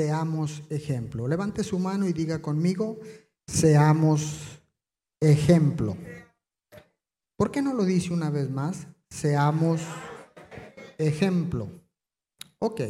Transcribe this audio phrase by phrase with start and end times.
[0.00, 1.28] seamos ejemplo.
[1.28, 2.98] Levante su mano y diga conmigo,
[3.46, 4.62] seamos
[5.20, 5.94] ejemplo.
[7.36, 8.86] ¿Por qué no lo dice una vez más?
[9.10, 9.82] Seamos
[10.96, 11.68] ejemplo.
[12.60, 12.80] Ok.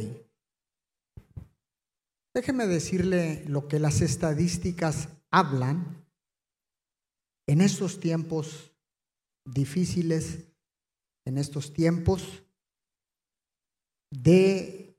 [2.33, 6.07] Déjeme decirle lo que las estadísticas hablan
[7.45, 8.71] en estos tiempos
[9.43, 10.45] difíciles,
[11.25, 12.41] en estos tiempos
[14.11, 14.97] de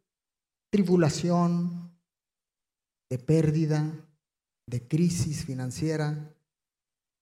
[0.70, 1.81] tribulación,
[3.12, 4.08] de pérdida,
[4.66, 6.34] de crisis financiera,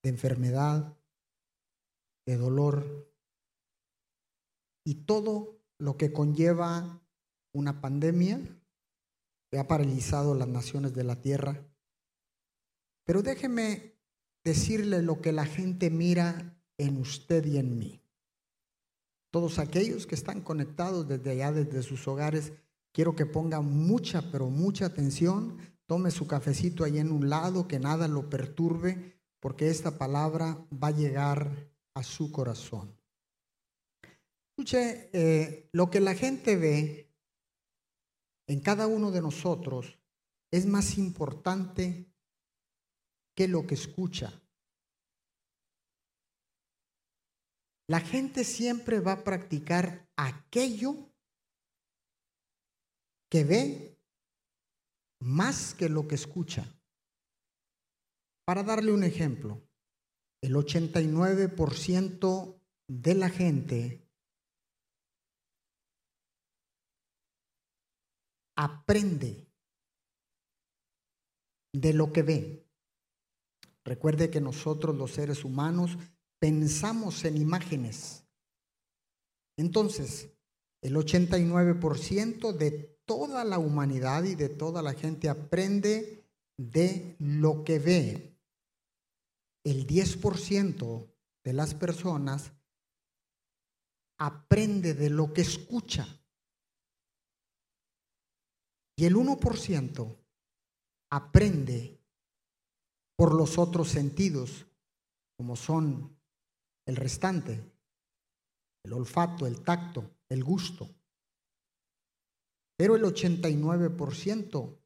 [0.04, 0.96] de enfermedad,
[2.24, 3.12] de dolor
[4.84, 7.02] y todo lo que conlleva
[7.52, 8.38] una pandemia
[9.50, 11.60] que ha paralizado las naciones de la tierra.
[13.04, 13.96] Pero déjeme
[14.44, 18.00] decirle lo que la gente mira en usted y en mí.
[19.32, 22.52] Todos aquellos que están conectados desde allá, desde sus hogares,
[22.92, 25.58] quiero que pongan mucha, pero mucha atención.
[25.90, 30.86] Tome su cafecito ahí en un lado, que nada lo perturbe, porque esta palabra va
[30.86, 32.96] a llegar a su corazón.
[34.50, 37.12] Escuche, eh, lo que la gente ve
[38.46, 39.98] en cada uno de nosotros
[40.52, 42.08] es más importante
[43.34, 44.40] que lo que escucha.
[47.88, 51.10] La gente siempre va a practicar aquello
[53.28, 53.89] que ve
[55.20, 56.66] más que lo que escucha.
[58.46, 59.62] Para darle un ejemplo,
[60.42, 64.08] el 89% de la gente
[68.56, 69.46] aprende
[71.72, 72.66] de lo que ve.
[73.84, 75.96] Recuerde que nosotros los seres humanos
[76.40, 78.26] pensamos en imágenes.
[79.56, 80.32] Entonces,
[80.82, 86.22] el 89% de toda la humanidad y de toda la gente aprende
[86.56, 88.38] de lo que ve.
[89.64, 91.10] El 10%
[91.42, 92.52] de las personas
[94.16, 96.06] aprende de lo que escucha.
[98.96, 100.16] Y el 1%
[101.10, 102.00] aprende
[103.16, 104.66] por los otros sentidos,
[105.36, 106.16] como son
[106.86, 107.60] el restante,
[108.84, 110.99] el olfato, el tacto, el gusto.
[112.80, 114.78] Pero el 89%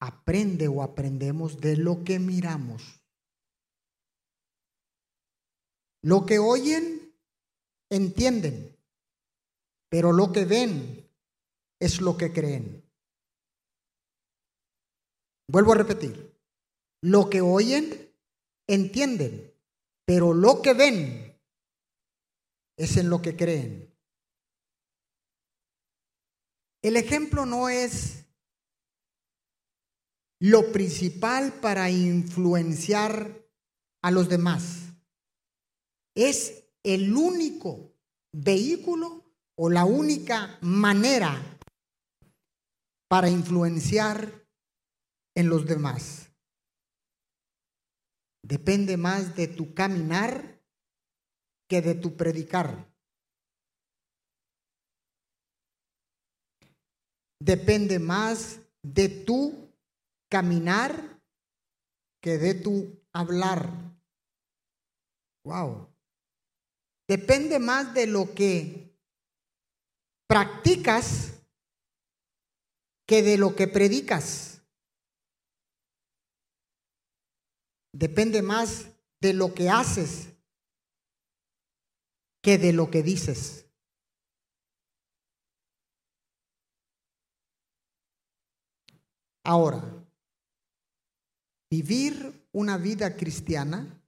[0.00, 3.00] aprende o aprendemos de lo que miramos.
[6.02, 7.14] Lo que oyen,
[7.92, 8.76] entienden,
[9.88, 11.08] pero lo que ven
[11.78, 12.82] es lo que creen.
[15.48, 16.36] Vuelvo a repetir,
[17.02, 18.12] lo que oyen,
[18.66, 19.54] entienden,
[20.04, 21.38] pero lo que ven
[22.76, 23.93] es en lo que creen.
[26.84, 28.26] El ejemplo no es
[30.38, 33.42] lo principal para influenciar
[34.02, 34.92] a los demás.
[36.14, 37.96] Es el único
[38.32, 39.24] vehículo
[39.54, 41.58] o la única manera
[43.08, 44.46] para influenciar
[45.34, 46.28] en los demás.
[48.42, 50.62] Depende más de tu caminar
[51.66, 52.93] que de tu predicar.
[57.44, 59.70] Depende más de tu
[60.30, 61.20] caminar
[62.22, 63.70] que de tu hablar.
[65.44, 65.88] Wow.
[67.06, 68.96] Depende más de lo que
[70.26, 71.34] practicas
[73.06, 74.54] que de lo que predicas.
[77.94, 78.88] depende más
[79.20, 80.28] de lo que haces
[82.42, 83.63] que de lo que dices.
[89.44, 89.82] Ahora,
[91.70, 94.00] vivir una vida cristiana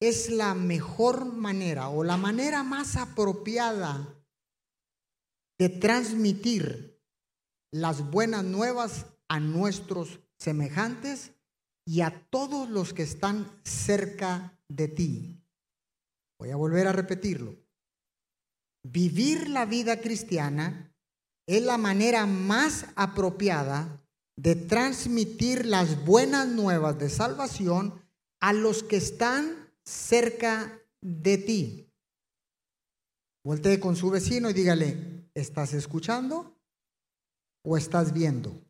[0.00, 4.12] es la mejor manera o la manera más apropiada
[5.58, 7.00] de transmitir
[7.72, 11.32] las buenas nuevas a nuestros semejantes
[11.86, 15.42] y a todos los que están cerca de ti.
[16.38, 17.56] Voy a volver a repetirlo.
[18.82, 20.95] Vivir la vida cristiana
[21.46, 24.02] es la manera más apropiada
[24.36, 28.02] de transmitir las buenas nuevas de salvación
[28.40, 31.92] a los que están cerca de ti.
[33.44, 36.60] Voltee con su vecino y dígale, ¿estás escuchando
[37.64, 38.60] o estás viendo?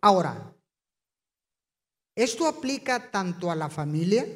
[0.00, 0.52] Ahora,
[2.16, 4.26] esto aplica tanto a la familia,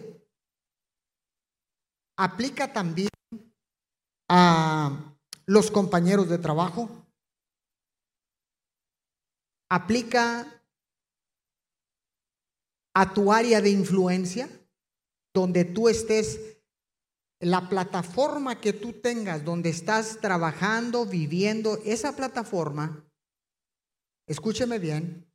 [2.16, 3.08] aplica también
[4.28, 5.16] a
[5.46, 7.06] los compañeros de trabajo,
[9.68, 10.62] aplica
[12.94, 14.48] a tu área de influencia,
[15.32, 16.58] donde tú estés,
[17.38, 23.08] la plataforma que tú tengas, donde estás trabajando, viviendo, esa plataforma,
[24.26, 25.30] escúcheme bien,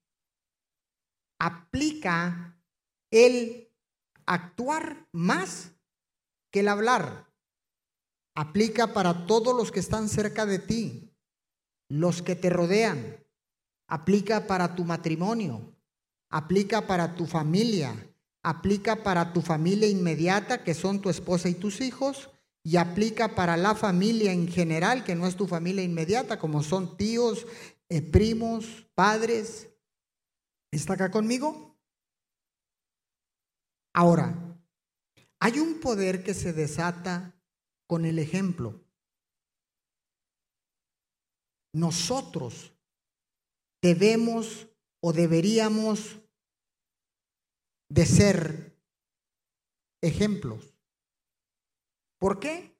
[1.40, 2.62] aplica
[3.12, 3.72] el
[4.25, 5.72] actuar más
[6.52, 7.25] que el hablar.
[8.35, 11.15] Aplica para todos los que están cerca de ti,
[11.89, 13.17] los que te rodean.
[13.87, 15.73] Aplica para tu matrimonio.
[16.29, 17.95] Aplica para tu familia.
[18.43, 22.29] Aplica para tu familia inmediata, que son tu esposa y tus hijos.
[22.61, 26.97] Y aplica para la familia en general, que no es tu familia inmediata, como son
[26.97, 27.45] tíos,
[27.87, 29.69] eh, primos, padres.
[30.71, 31.77] ¿Está acá conmigo?
[33.93, 34.35] Ahora,
[35.39, 37.34] hay un poder que se desata
[37.87, 38.79] con el ejemplo.
[41.73, 42.73] Nosotros
[43.81, 44.67] debemos
[45.01, 46.21] o deberíamos
[47.89, 48.75] de ser
[50.01, 50.73] ejemplos.
[52.19, 52.75] ¿Por qué?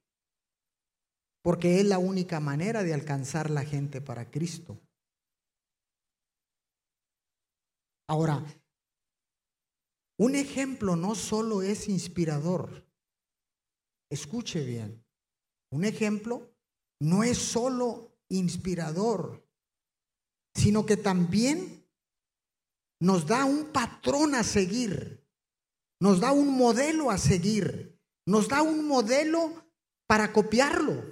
[1.42, 4.80] Porque es la única manera de alcanzar la gente para Cristo.
[8.08, 8.44] Ahora,
[10.18, 12.85] un ejemplo no solo es inspirador,
[14.10, 15.04] escuche bien,
[15.70, 16.50] un ejemplo
[17.00, 19.46] no es solo inspirador,
[20.54, 21.86] sino que también
[23.00, 25.24] nos da un patrón a seguir,
[26.00, 29.66] nos da un modelo a seguir, nos da un modelo
[30.06, 31.04] para copiarlo,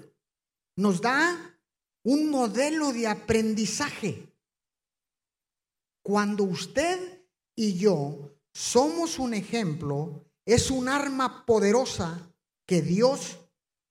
[0.77, 1.61] nos da
[2.05, 4.33] un modelo de aprendizaje.
[6.03, 7.27] Cuando usted
[7.57, 12.34] y yo somos un ejemplo, es un arma poderosa
[12.67, 13.39] que Dios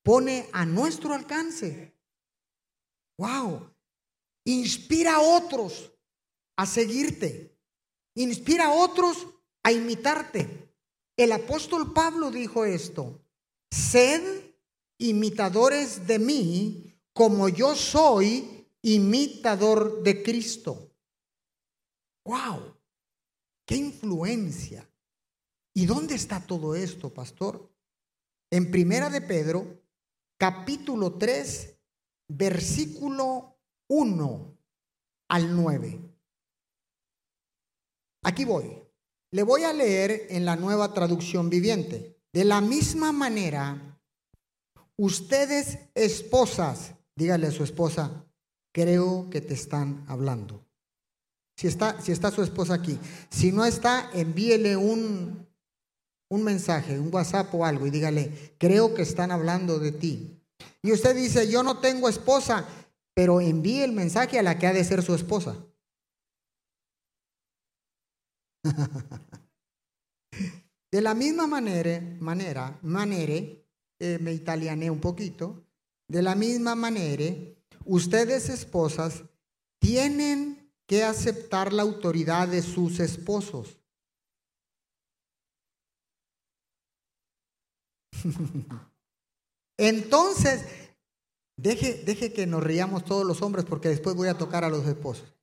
[0.03, 1.93] pone a nuestro alcance.
[3.17, 3.73] Wow.
[4.45, 5.91] Inspira a otros
[6.57, 7.57] a seguirte.
[8.15, 9.27] Inspira a otros
[9.63, 10.75] a imitarte.
[11.17, 13.21] El apóstol Pablo dijo esto.
[13.71, 14.21] Sed
[14.97, 20.91] imitadores de mí como yo soy imitador de Cristo.
[22.25, 22.75] Wow.
[23.65, 24.89] Qué influencia.
[25.73, 27.72] ¿Y dónde está todo esto, pastor?
[28.53, 29.81] En Primera de Pedro,
[30.37, 31.75] capítulo 3,
[32.27, 33.57] versículo
[33.89, 34.57] 1
[35.29, 35.99] al 9.
[38.23, 38.77] Aquí voy.
[39.31, 42.21] Le voy a leer en la nueva traducción viviente.
[42.31, 43.99] De la misma manera,
[44.97, 48.23] ustedes esposas, dígale a su esposa,
[48.71, 50.63] creo que te están hablando.
[51.57, 52.99] Si está, si está su esposa aquí.
[53.31, 55.42] Si no está, envíele un,
[56.33, 60.41] un mensaje, un WhatsApp o algo y dígale, creo que están hablando de ti.
[60.81, 62.67] Y usted dice, yo no tengo esposa,
[63.13, 65.55] pero envíe el mensaje a la que ha de ser su esposa.
[70.91, 73.35] de la misma manera, manera, manera
[73.99, 75.63] eh, me italiané un poquito,
[76.07, 77.31] de la misma manera,
[77.85, 79.23] ustedes esposas
[79.79, 83.82] tienen que aceptar la autoridad de sus esposos
[89.77, 90.65] Entonces,
[91.57, 94.85] deje, deje que nos riamos todos los hombres porque después voy a tocar a los
[94.87, 95.33] esposos.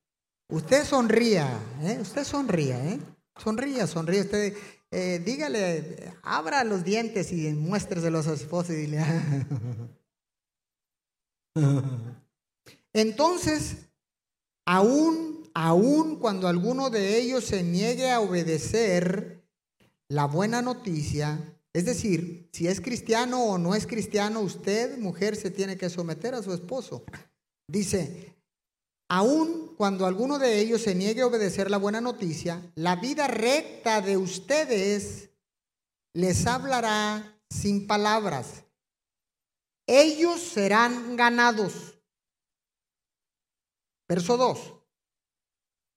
[0.49, 1.97] Usted sonría, ¿eh?
[2.01, 2.99] usted sonría, ¿eh?
[3.37, 4.21] Sonría, sonríe.
[4.21, 4.53] Usted,
[4.91, 9.01] eh, dígale, abra los dientes y muéstreselo a su esposo y dile.
[12.93, 13.77] Entonces,
[14.65, 19.41] aún, aún cuando alguno de ellos se niegue a obedecer
[20.09, 21.39] la buena noticia,
[21.73, 26.35] es decir, si es cristiano o no es cristiano, usted, mujer, se tiene que someter
[26.35, 27.05] a su esposo.
[27.67, 28.35] Dice,
[29.07, 34.01] aun cuando alguno de ellos se niegue a obedecer la buena noticia, la vida recta
[34.01, 35.29] de ustedes
[36.13, 38.65] les hablará sin palabras.
[39.87, 41.97] Ellos serán ganados.
[44.09, 44.73] Verso 2.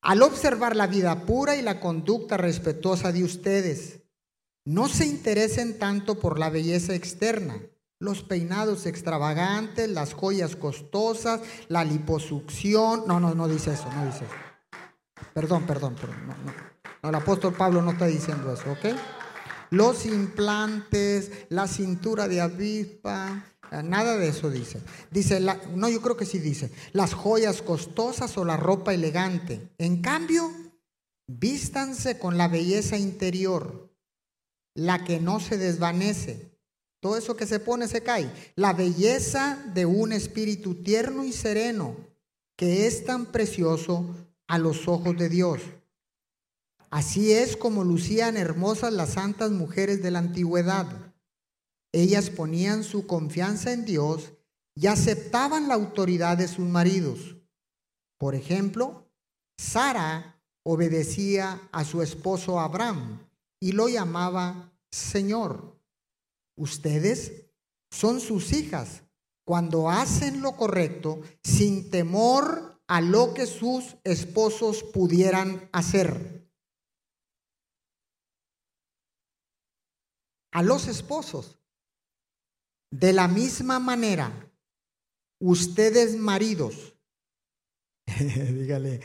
[0.02, 4.03] Al observar la vida pura y la conducta respetuosa de ustedes,
[4.64, 7.60] no se interesen tanto por la belleza externa,
[7.98, 13.04] los peinados extravagantes, las joyas costosas, la liposucción.
[13.06, 14.34] No, no, no dice eso, no dice eso.
[15.32, 16.26] Perdón, perdón, perdón.
[16.26, 17.08] No, no.
[17.08, 18.96] el apóstol Pablo no está diciendo eso, ¿ok?
[19.70, 24.80] Los implantes, la cintura de avispa, eh, nada de eso dice.
[25.10, 25.40] Dice,
[25.74, 29.70] no, yo creo que sí dice, las joyas costosas o la ropa elegante.
[29.78, 30.50] En cambio,
[31.26, 33.83] vístanse con la belleza interior
[34.74, 36.54] la que no se desvanece,
[37.04, 38.32] todo eso que se pone se cae.
[38.56, 41.94] La belleza de un espíritu tierno y sereno,
[42.56, 44.06] que es tan precioso
[44.46, 45.60] a los ojos de Dios.
[46.88, 51.12] Así es como lucían hermosas las santas mujeres de la antigüedad.
[51.92, 54.32] Ellas ponían su confianza en Dios
[54.74, 57.36] y aceptaban la autoridad de sus maridos.
[58.16, 59.10] Por ejemplo,
[59.58, 63.23] Sara obedecía a su esposo Abraham
[63.64, 65.80] y lo llamaba Señor.
[66.54, 67.46] Ustedes
[67.90, 69.04] son sus hijas
[69.46, 76.46] cuando hacen lo correcto sin temor a lo que sus esposos pudieran hacer.
[80.52, 81.58] A los esposos,
[82.92, 84.52] de la misma manera,
[85.40, 86.98] ustedes maridos,
[88.06, 89.00] dígale,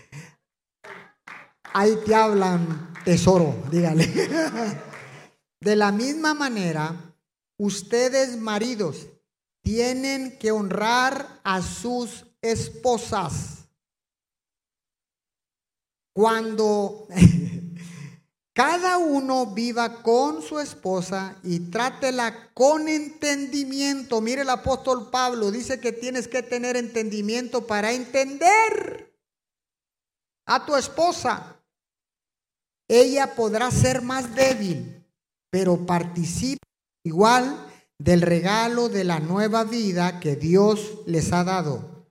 [1.74, 4.08] ahí te hablan tesoro, dígale.
[5.62, 7.16] De la misma manera,
[7.58, 9.08] ustedes maridos
[9.62, 13.68] tienen que honrar a sus esposas.
[16.14, 17.08] Cuando
[18.54, 24.22] cada uno viva con su esposa y trátela con entendimiento.
[24.22, 29.14] Mire el apóstol Pablo, dice que tienes que tener entendimiento para entender
[30.46, 31.59] a tu esposa.
[32.90, 35.06] Ella podrá ser más débil,
[35.52, 36.68] pero participa
[37.06, 37.68] igual
[38.00, 42.08] del regalo de la nueva vida que Dios les ha dado.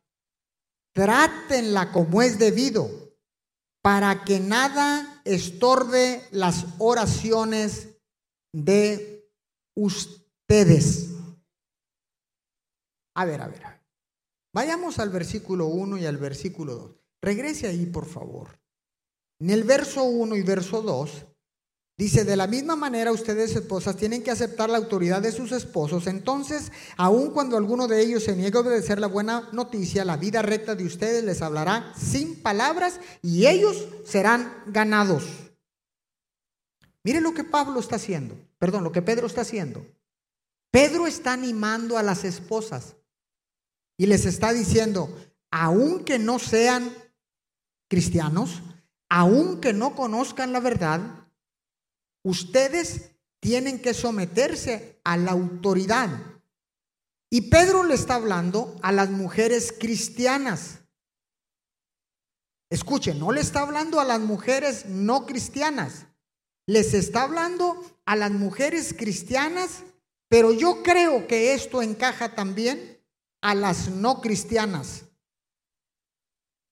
[0.95, 2.89] Trátenla como es debido,
[3.83, 7.89] para que nada estorbe las oraciones
[8.53, 9.29] de
[9.75, 11.11] ustedes.
[13.17, 13.63] A ver, a ver.
[14.55, 16.97] Vayamos al versículo 1 y al versículo 2.
[17.23, 18.61] Regrese ahí, por favor.
[19.41, 21.27] En el verso 1 y verso 2
[21.99, 26.07] Dice, de la misma manera ustedes esposas tienen que aceptar la autoridad de sus esposos.
[26.07, 30.41] Entonces, aun cuando alguno de ellos se niegue a obedecer la buena noticia, la vida
[30.41, 35.25] recta de ustedes les hablará sin palabras y ellos serán ganados.
[37.03, 39.85] Mire lo que Pablo está haciendo, perdón, lo que Pedro está haciendo.
[40.71, 42.95] Pedro está animando a las esposas
[43.97, 45.13] y les está diciendo,
[45.51, 46.93] aunque no sean
[47.89, 48.63] cristianos,
[49.09, 51.29] aunque no conozcan la verdad,
[52.29, 56.11] Ustedes tienen que someterse a la autoridad.
[57.31, 60.81] Y Pedro le está hablando a las mujeres cristianas.
[62.71, 66.07] Escuchen, no le está hablando a las mujeres no cristianas.
[66.67, 69.85] Les está hablando a las mujeres cristianas,
[70.29, 73.03] pero yo creo que esto encaja también
[73.41, 75.05] a las no cristianas.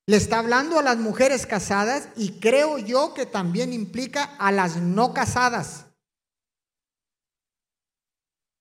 [0.08, 4.76] Le está hablando a las mujeres casadas y creo yo que también implica a las
[4.76, 5.86] no casadas.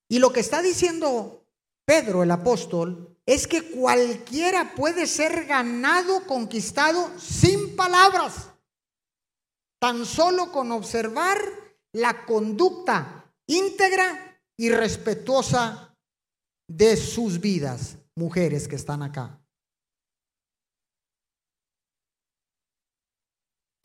[0.09, 1.45] Y lo que está diciendo
[1.85, 8.49] Pedro el apóstol es que cualquiera puede ser ganado, conquistado sin palabras,
[9.79, 11.39] tan solo con observar
[11.93, 15.95] la conducta íntegra y respetuosa
[16.67, 19.44] de sus vidas, mujeres que están acá.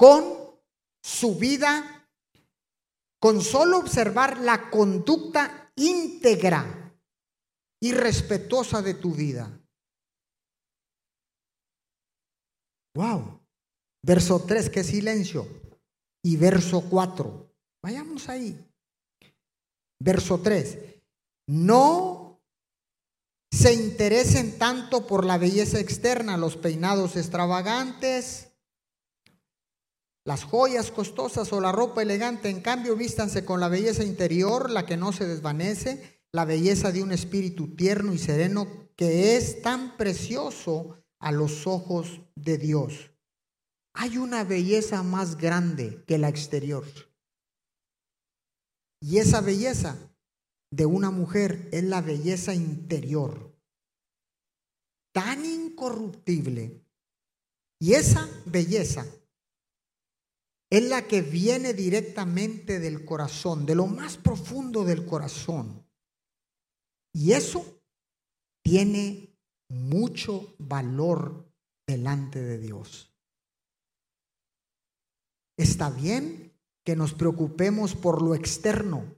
[0.00, 0.58] Con
[1.04, 2.08] su vida,
[3.20, 6.98] con solo observar la conducta íntegra
[7.82, 9.60] y respetuosa de tu vida.
[12.96, 13.42] Wow.
[14.02, 15.46] Verso 3, que silencio.
[16.24, 17.54] Y verso 4.
[17.84, 18.58] Vayamos ahí.
[20.02, 20.78] Verso 3.
[21.50, 22.40] No
[23.52, 28.49] se interesen tanto por la belleza externa, los peinados extravagantes,
[30.24, 34.86] las joyas costosas o la ropa elegante, en cambio, vístanse con la belleza interior, la
[34.86, 39.96] que no se desvanece, la belleza de un espíritu tierno y sereno que es tan
[39.96, 43.10] precioso a los ojos de Dios.
[43.94, 46.84] Hay una belleza más grande que la exterior.
[49.02, 49.96] Y esa belleza
[50.70, 53.58] de una mujer es la belleza interior,
[55.12, 56.84] tan incorruptible.
[57.80, 59.06] Y esa belleza
[60.70, 65.84] es la que viene directamente del corazón, de lo más profundo del corazón.
[67.12, 67.82] Y eso
[68.62, 69.36] tiene
[69.68, 71.52] mucho valor
[71.88, 73.12] delante de Dios.
[75.58, 79.16] Está bien que nos preocupemos por lo externo,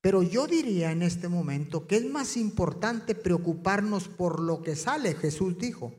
[0.00, 5.14] pero yo diría en este momento que es más importante preocuparnos por lo que sale,
[5.14, 5.92] Jesús dijo.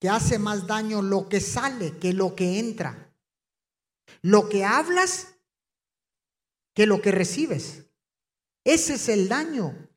[0.00, 3.14] Que hace más daño lo que sale que lo que entra.
[4.22, 5.34] Lo que hablas
[6.74, 7.86] que lo que recibes.
[8.64, 9.88] Ese es el daño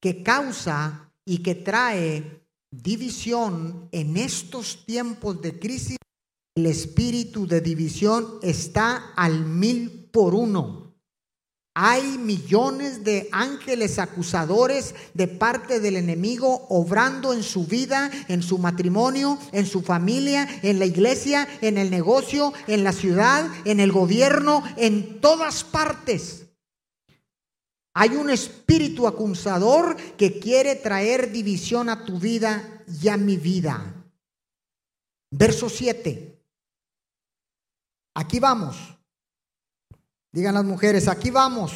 [0.00, 5.96] que causa y que trae división en estos tiempos de crisis.
[6.56, 10.87] El espíritu de división está al mil por uno.
[11.80, 18.58] Hay millones de ángeles acusadores de parte del enemigo obrando en su vida, en su
[18.58, 23.92] matrimonio, en su familia, en la iglesia, en el negocio, en la ciudad, en el
[23.92, 26.46] gobierno, en todas partes.
[27.94, 33.94] Hay un espíritu acusador que quiere traer división a tu vida y a mi vida.
[35.30, 36.42] Verso 7.
[38.14, 38.97] Aquí vamos.
[40.32, 41.72] Digan las mujeres, aquí vamos.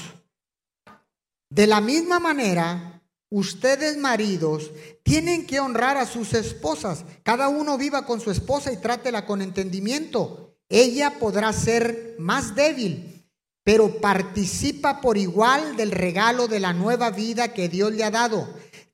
[1.49, 4.71] De la misma manera, ustedes maridos
[5.03, 7.05] tienen que honrar a sus esposas.
[7.23, 10.55] Cada uno viva con su esposa y trátela con entendimiento.
[10.69, 13.27] Ella podrá ser más débil,
[13.65, 18.49] pero participa por igual del regalo de la nueva vida que Dios le ha dado.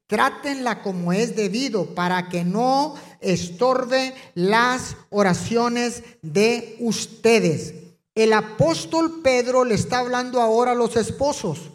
[0.06, 7.87] Trátenla como es debido para que no estorbe las oraciones de ustedes.
[8.18, 11.70] El apóstol Pedro le está hablando ahora a los esposos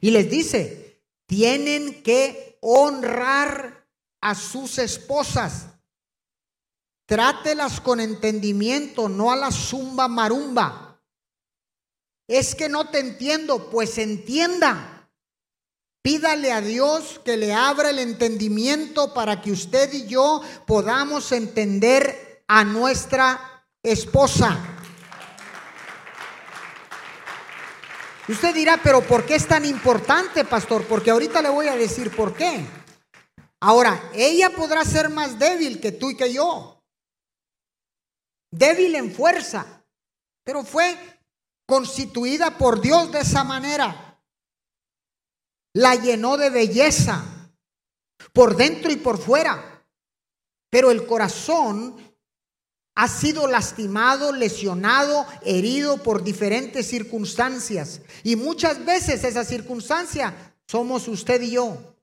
[0.00, 3.86] y les dice, tienen que honrar
[4.22, 5.66] a sus esposas.
[7.04, 10.98] Trátelas con entendimiento, no a la zumba marumba.
[12.26, 15.10] Es que no te entiendo, pues entienda.
[16.00, 22.44] Pídale a Dios que le abra el entendimiento para que usted y yo podamos entender
[22.48, 24.76] a nuestra esposa.
[28.28, 30.84] Usted dirá, pero ¿por qué es tan importante, pastor?
[30.86, 32.66] Porque ahorita le voy a decir por qué.
[33.60, 36.82] Ahora, ella podrá ser más débil que tú y que yo.
[38.50, 39.82] Débil en fuerza,
[40.44, 40.96] pero fue
[41.66, 44.20] constituida por Dios de esa manera.
[45.74, 47.24] La llenó de belleza,
[48.32, 49.86] por dentro y por fuera.
[50.70, 51.96] Pero el corazón
[52.98, 58.00] ha sido lastimado, lesionado, herido por diferentes circunstancias.
[58.24, 60.34] Y muchas veces esa circunstancia
[60.66, 61.94] somos usted y yo.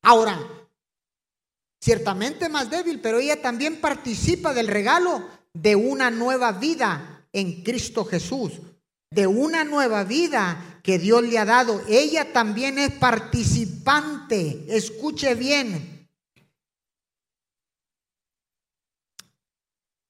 [0.00, 0.38] Ahora,
[1.82, 8.04] ciertamente más débil, pero ella también participa del regalo de una nueva vida en Cristo
[8.04, 8.60] Jesús,
[9.10, 11.82] de una nueva vida que Dios le ha dado.
[11.88, 15.97] Ella también es participante, escuche bien,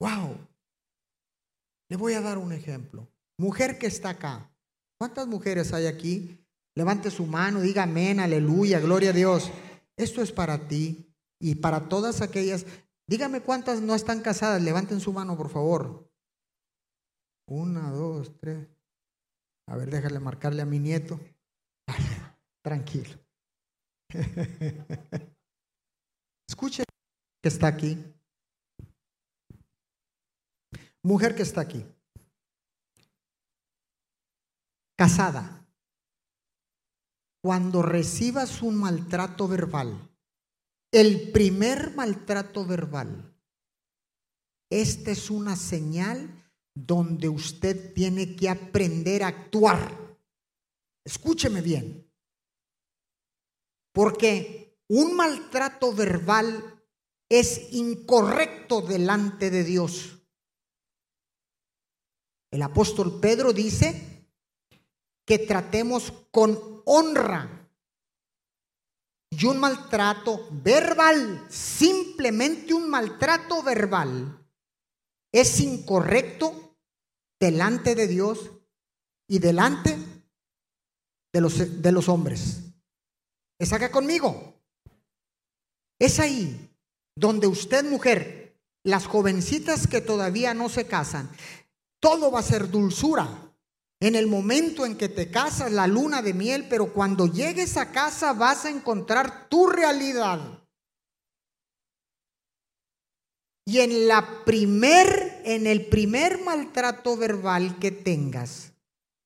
[0.01, 0.39] Wow.
[1.91, 3.09] Le voy a dar un ejemplo.
[3.39, 4.51] Mujer que está acá.
[4.99, 6.45] ¿Cuántas mujeres hay aquí?
[6.75, 9.51] Levante su mano, diga amén, aleluya, gloria a Dios.
[9.97, 12.67] Esto es para ti y para todas aquellas.
[13.07, 14.63] Dígame cuántas no están casadas.
[14.63, 16.09] Levanten su mano, por favor.
[17.49, 18.69] Una, dos, tres.
[19.67, 21.19] A ver, déjale marcarle a mi nieto.
[22.63, 23.19] Tranquilo.
[26.49, 26.85] Escuche
[27.43, 28.03] que está aquí.
[31.03, 31.85] Mujer que está aquí,
[34.97, 35.67] casada,
[37.41, 40.11] cuando recibas un maltrato verbal,
[40.93, 43.33] el primer maltrato verbal,
[44.71, 50.19] esta es una señal donde usted tiene que aprender a actuar.
[51.05, 52.11] Escúcheme bien,
[53.93, 56.85] porque un maltrato verbal
[57.29, 60.18] es incorrecto delante de Dios.
[62.51, 64.27] El apóstol Pedro dice
[65.27, 67.55] que tratemos con honra.
[69.31, 74.43] Y un maltrato verbal, simplemente un maltrato verbal,
[75.31, 76.79] es incorrecto
[77.39, 78.51] delante de Dios
[79.29, 79.99] y delante
[81.33, 82.63] de los, de los hombres.
[83.59, 84.55] ¿Es acá conmigo?
[85.99, 86.71] Es ahí
[87.15, 91.31] donde usted, mujer, las jovencitas que todavía no se casan,
[92.01, 93.49] todo va a ser dulzura.
[94.01, 97.91] En el momento en que te casas, la luna de miel, pero cuando llegues a
[97.91, 100.63] casa vas a encontrar tu realidad.
[103.67, 108.73] Y en la primer, en el primer maltrato verbal que tengas,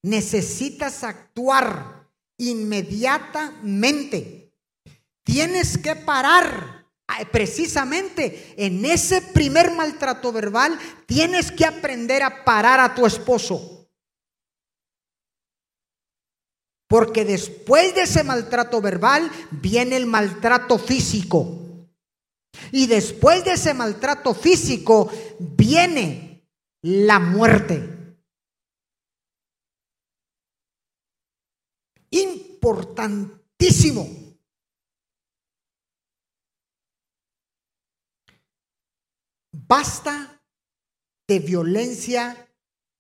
[0.03, 2.09] necesitas actuar
[2.39, 4.53] inmediatamente.
[5.23, 6.82] Tienes que parar
[7.31, 13.89] precisamente en ese primer maltrato verbal tienes que aprender a parar a tu esposo.
[16.89, 21.59] Porque después de ese maltrato verbal viene el maltrato físico.
[22.71, 26.47] Y después de ese maltrato físico viene
[26.83, 28.17] la muerte.
[32.11, 34.22] Importantísimo.
[39.73, 40.39] Basta
[41.27, 42.55] de violencia,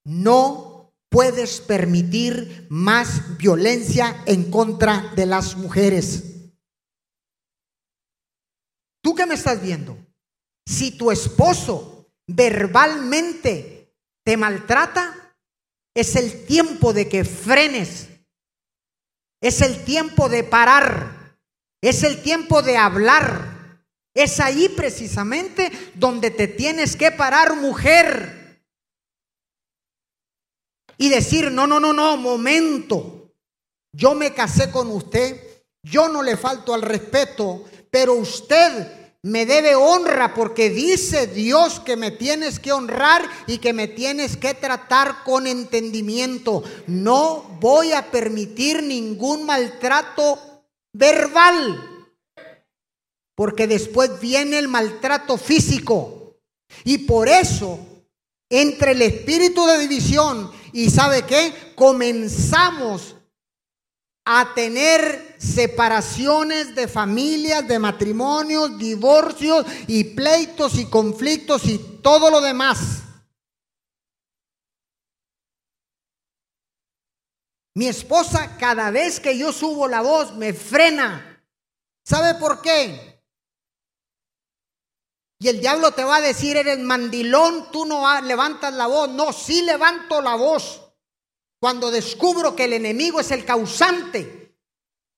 [0.06, 6.50] no puedes permitir más violencia en contra de las mujeres.
[9.04, 9.98] ¿Tú qué me estás viendo?
[10.66, 15.36] Si tu esposo verbalmente te maltrata,
[15.94, 18.08] es el tiempo de que frenes.
[19.42, 21.36] Es el tiempo de parar.
[21.82, 23.51] Es el tiempo de hablar.
[24.14, 28.60] Es ahí precisamente donde te tienes que parar, mujer.
[30.98, 33.32] Y decir, no, no, no, no, momento.
[33.94, 35.40] Yo me casé con usted,
[35.82, 41.96] yo no le falto al respeto, pero usted me debe honra porque dice Dios que
[41.96, 46.62] me tienes que honrar y que me tienes que tratar con entendimiento.
[46.86, 50.38] No voy a permitir ningún maltrato
[50.92, 51.91] verbal
[53.34, 56.36] porque después viene el maltrato físico.
[56.84, 57.78] Y por eso,
[58.48, 63.16] entre el espíritu de división y sabe qué, comenzamos
[64.24, 72.40] a tener separaciones de familias, de matrimonios, divorcios y pleitos y conflictos y todo lo
[72.40, 73.02] demás.
[77.74, 81.42] Mi esposa cada vez que yo subo la voz me frena.
[82.04, 83.11] ¿Sabe por qué?
[85.42, 89.08] Y el diablo te va a decir, eres mandilón, tú no levantas la voz.
[89.08, 90.80] No, sí levanto la voz.
[91.60, 94.54] Cuando descubro que el enemigo es el causante.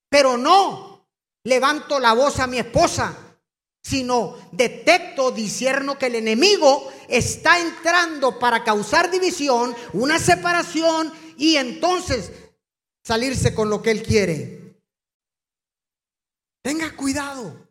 [0.09, 1.07] Pero no
[1.43, 3.15] levanto la voz a mi esposa,
[3.83, 12.31] sino detecto, disierno que el enemigo está entrando para causar división, una separación y entonces
[13.03, 14.81] salirse con lo que él quiere.
[16.63, 17.64] Tenga cuidado.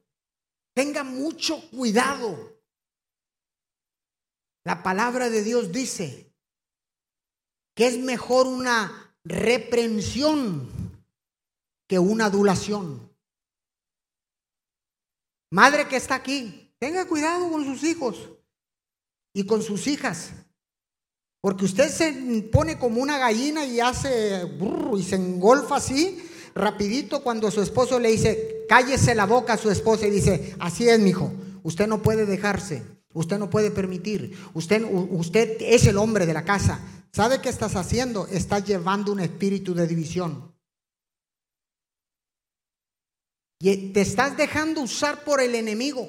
[0.75, 2.53] Tenga mucho cuidado.
[4.65, 6.33] La palabra de Dios dice
[7.75, 10.71] que es mejor una reprensión
[11.89, 13.11] que una adulación.
[15.51, 18.31] Madre que está aquí, tenga cuidado con sus hijos
[19.33, 20.33] y con sus hijas.
[21.41, 24.43] Porque usted se pone como una gallina y hace
[24.97, 29.71] y se engolfa así rapidito cuando su esposo le dice, cállese la boca a su
[29.71, 34.39] esposa y dice, así es, mi hijo, usted no puede dejarse, usted no puede permitir,
[34.55, 36.81] usted, usted es el hombre de la casa.
[37.13, 38.27] ¿Sabe qué estás haciendo?
[38.27, 40.53] Estás llevando un espíritu de división.
[43.61, 46.09] Y te estás dejando usar por el enemigo.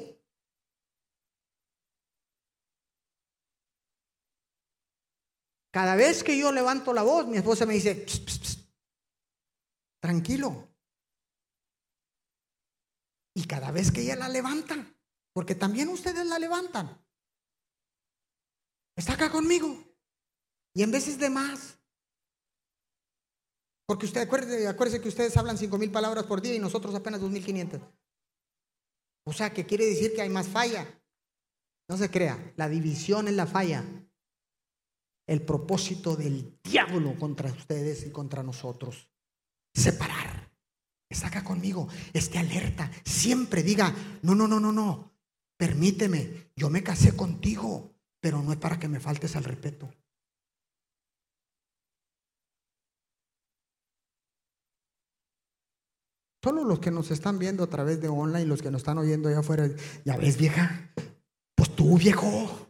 [5.72, 8.06] Cada vez que yo levanto la voz, mi esposa me dice,
[10.06, 10.68] tranquilo.
[13.36, 14.76] Y cada vez que ella la levanta,
[15.34, 17.04] porque también ustedes la levantan,
[18.96, 19.84] está acá conmigo.
[20.76, 21.80] Y en veces de más.
[23.88, 27.20] Porque usted acuérdese, acuérdese que ustedes hablan cinco mil palabras por día y nosotros apenas
[27.20, 27.82] dos mil quinientas.
[29.26, 30.86] O sea, que quiere decir que hay más falla.
[31.90, 33.84] No se crea, la división es la falla.
[35.28, 39.10] El propósito del diablo contra ustedes y contra nosotros
[39.76, 40.50] separar.
[41.10, 45.14] Está acá conmigo, esté alerta, siempre diga, no, no, no, no, no,
[45.58, 49.94] permíteme, yo me casé contigo, pero no es para que me faltes al respeto.
[56.44, 59.30] Solo los que nos están viendo a través de online, los que nos están oyendo
[59.30, 59.70] allá afuera,
[60.04, 60.92] ya ves vieja,
[61.56, 62.68] pues tú viejo,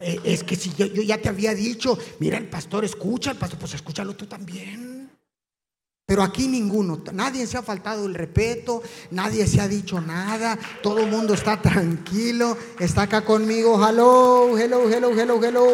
[0.00, 3.38] eh, es que si yo, yo, ya te había dicho, mira el pastor escucha, el
[3.38, 4.97] pastor, pues escúchalo tú también.
[6.08, 11.00] Pero aquí ninguno, nadie se ha faltado el respeto, nadie se ha dicho nada, todo
[11.00, 15.66] el mundo está tranquilo, está acá conmigo, hello, hello, hello, hello, hello.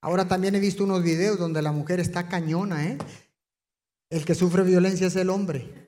[0.00, 2.98] Ahora también he visto unos videos donde la mujer está cañona, ¿eh?
[4.10, 5.87] El que sufre violencia es el hombre.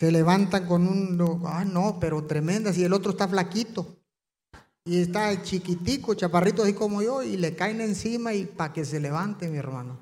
[0.00, 3.98] Se levantan con un, ah, no, pero tremendas, y el otro está flaquito,
[4.82, 8.98] y está chiquitico, chaparrito así como yo, y le caen encima y para que se
[8.98, 9.98] levante, mi hermano.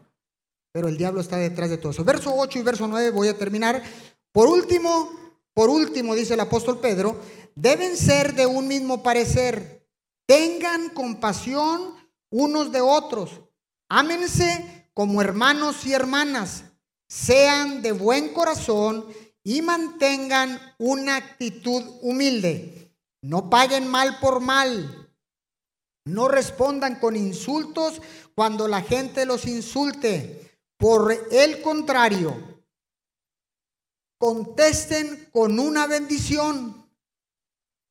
[0.70, 2.04] Pero el diablo está detrás de todo eso.
[2.04, 3.82] Verso 8 y verso 9, voy a terminar.
[4.30, 5.10] Por último,
[5.52, 7.20] por último, dice el apóstol Pedro,
[7.56, 9.84] deben ser de un mismo parecer,
[10.26, 11.94] tengan compasión
[12.30, 13.40] unos de otros,
[13.88, 16.62] ámense como hermanos y hermanas,
[17.08, 19.04] sean de buen corazón
[19.48, 22.94] y mantengan una actitud humilde.
[23.22, 25.10] No paguen mal por mal.
[26.04, 28.02] No respondan con insultos
[28.34, 30.60] cuando la gente los insulte.
[30.76, 32.62] Por el contrario,
[34.18, 36.86] contesten con una bendición.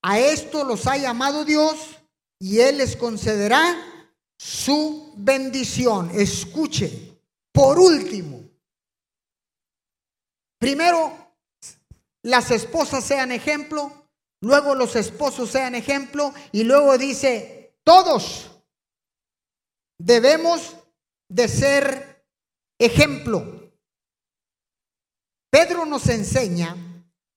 [0.04, 1.98] A esto los ha llamado Dios
[2.38, 3.76] y Él les concederá
[4.38, 6.12] su bendición.
[6.13, 7.20] Escuche,
[7.52, 8.43] por último,
[10.60, 11.27] primero
[12.24, 14.10] las esposas sean ejemplo,
[14.42, 18.52] luego los esposos sean ejemplo y luego dice, todos
[20.00, 20.76] debemos
[21.30, 22.26] de ser
[22.80, 23.72] ejemplo.
[25.50, 26.76] Pedro nos enseña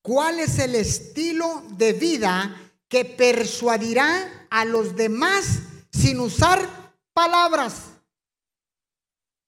[0.02, 5.60] cuál es el estilo de vida que persuadirá a los demás
[5.92, 6.68] sin usar
[7.12, 7.84] palabras,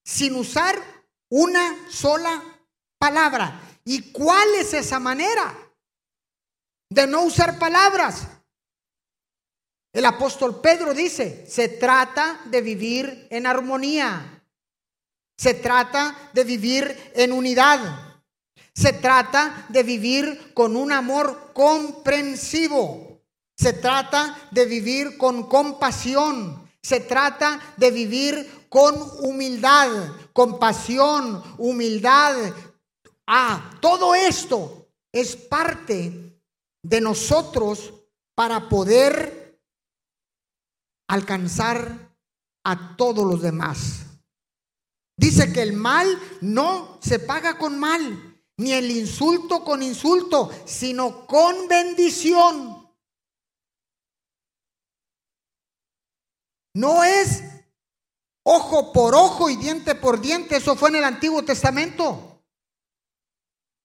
[0.04, 0.76] sin usar
[1.28, 2.42] una sola
[2.98, 3.60] palabra.
[3.84, 5.54] ¿Y cuál es esa manera
[6.90, 8.26] de no usar palabras?
[9.92, 14.42] El apóstol Pedro dice, se trata de vivir en armonía,
[15.36, 18.22] se trata de vivir en unidad,
[18.74, 23.20] se trata de vivir con un amor comprensivo,
[23.54, 29.90] se trata de vivir con compasión, se trata de vivir con humildad,
[30.32, 32.34] compasión, humildad,
[33.26, 36.40] Ah, todo esto es parte
[36.82, 37.92] de nosotros
[38.34, 39.60] para poder
[41.08, 42.16] alcanzar
[42.64, 44.06] a todos los demás.
[45.16, 46.06] Dice que el mal
[46.40, 52.90] no se paga con mal, ni el insulto con insulto, sino con bendición.
[56.74, 57.42] No es
[58.44, 62.31] ojo por ojo y diente por diente, eso fue en el Antiguo Testamento.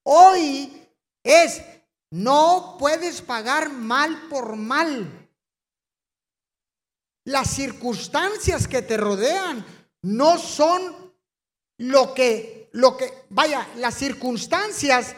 [0.10, 0.88] Hoy
[1.22, 1.62] es,
[2.12, 5.06] no puedes pagar mal por mal.
[7.26, 9.65] Las circunstancias que te rodean
[10.04, 11.13] no son
[11.80, 15.13] lo que, lo que, vaya, las circunstancias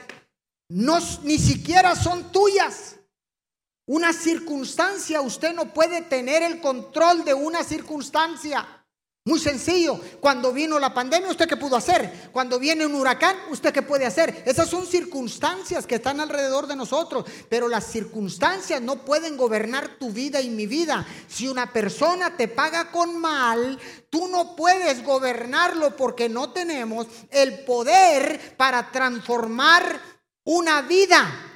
[0.69, 2.95] no, ni siquiera son tuyas.
[3.85, 8.78] Una circunstancia, usted no puede tener el control de una circunstancia.
[9.25, 9.99] Muy sencillo.
[10.21, 12.29] Cuando vino la pandemia, ¿usted qué pudo hacer?
[12.31, 14.43] Cuando viene un huracán, ¿usted qué puede hacer?
[14.45, 17.25] Esas son circunstancias que están alrededor de nosotros.
[17.49, 21.05] Pero las circunstancias no pueden gobernar tu vida y mi vida.
[21.27, 23.77] Si una persona te paga con mal,
[24.09, 30.01] tú no puedes gobernarlo porque no tenemos el poder para transformar
[30.45, 31.48] una vida.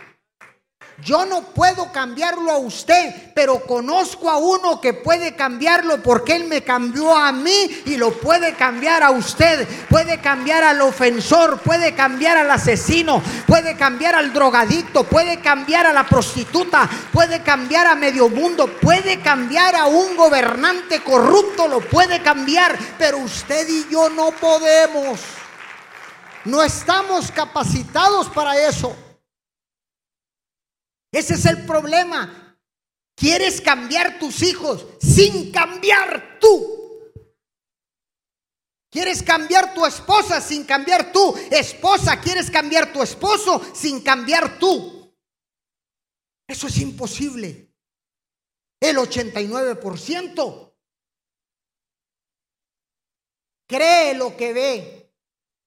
[1.01, 6.45] Yo no puedo cambiarlo a usted, pero conozco a uno que puede cambiarlo porque Él
[6.45, 9.67] me cambió a mí y lo puede cambiar a usted.
[9.89, 15.93] Puede cambiar al ofensor, puede cambiar al asesino, puede cambiar al drogadicto, puede cambiar a
[15.93, 22.21] la prostituta, puede cambiar a medio mundo, puede cambiar a un gobernante corrupto, lo puede
[22.21, 25.19] cambiar, pero usted y yo no podemos.
[26.45, 28.95] No estamos capacitados para eso.
[31.13, 32.59] Ese es el problema.
[33.15, 36.73] Quieres cambiar tus hijos sin cambiar tú.
[38.89, 41.35] Quieres cambiar tu esposa sin cambiar tú.
[41.51, 45.15] Esposa, quieres cambiar tu esposo sin cambiar tú.
[46.47, 47.71] Eso es imposible.
[48.81, 50.75] El 89%
[53.67, 55.13] cree lo que ve,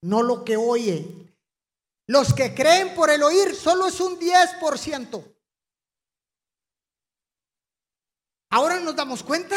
[0.02, 1.34] no lo que oye.
[2.08, 5.35] Los que creen por el oír solo es un 10%.
[8.50, 9.56] Ahora nos damos cuenta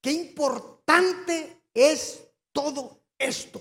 [0.00, 3.60] qué importante es todo esto.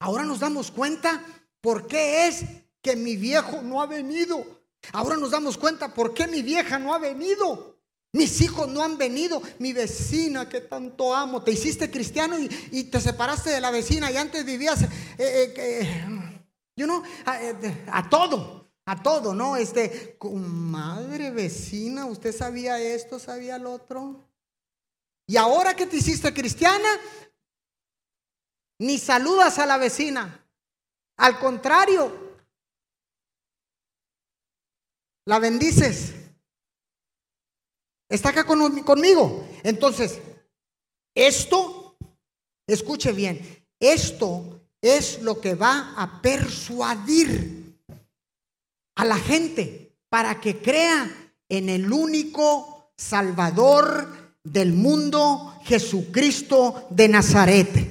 [0.00, 1.24] Ahora nos damos cuenta
[1.60, 2.44] por qué es
[2.82, 4.44] que mi viejo no ha venido.
[4.92, 7.80] Ahora nos damos cuenta por qué mi vieja no ha venido.
[8.12, 9.42] Mis hijos no han venido.
[9.58, 11.42] Mi vecina que tanto amo.
[11.42, 16.04] Te hiciste cristiano y, te separaste de la vecina y antes vivías, eh, eh, eh
[17.86, 19.56] a todo a todo, ¿no?
[19.56, 24.28] Este, madre vecina, usted sabía esto, sabía lo otro.
[25.26, 26.88] Y ahora que te hiciste cristiana,
[28.78, 30.46] ni saludas a la vecina.
[31.16, 32.36] Al contrario,
[35.26, 36.12] la bendices.
[38.10, 39.48] Está acá conmigo.
[39.62, 40.20] Entonces,
[41.14, 41.96] esto,
[42.66, 47.63] escuche bien, esto es lo que va a persuadir
[48.96, 51.10] a la gente para que crea
[51.48, 57.90] en el único Salvador del mundo, Jesucristo de Nazaret.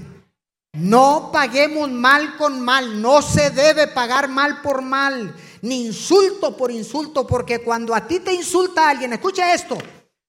[0.74, 6.72] No paguemos mal con mal, no se debe pagar mal por mal, ni insulto por
[6.72, 9.78] insulto, porque cuando a ti te insulta alguien, escucha esto,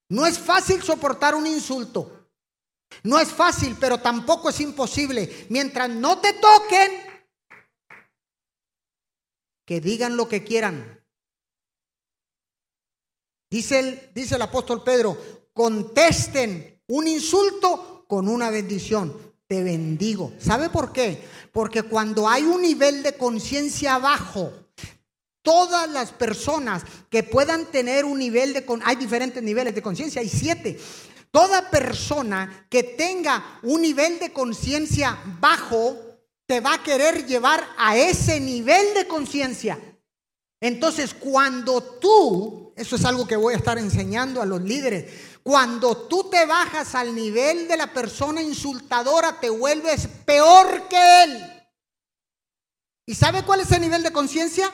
[0.09, 2.11] no es fácil soportar un insulto.
[3.03, 5.47] No es fácil, pero tampoco es imposible.
[5.49, 6.91] Mientras no te toquen,
[9.65, 11.03] que digan lo que quieran.
[13.49, 15.17] Dice el, dice el apóstol Pedro,
[15.53, 19.35] contesten un insulto con una bendición.
[19.47, 20.33] Te bendigo.
[20.39, 21.23] ¿Sabe por qué?
[21.51, 24.51] Porque cuando hay un nivel de conciencia bajo,
[25.43, 28.65] todas las personas que puedan tener un nivel de...
[28.83, 30.79] Hay diferentes niveles de conciencia, hay siete.
[31.29, 36.14] Toda persona que tenga un nivel de conciencia bajo
[36.47, 39.79] te va a querer llevar a ese nivel de conciencia.
[40.61, 46.07] Entonces, cuando tú, eso es algo que voy a estar enseñando a los líderes, cuando
[46.07, 51.55] tú te bajas al nivel de la persona insultadora, te vuelves peor que él.
[53.05, 54.71] ¿Y sabe cuál es el nivel de conciencia?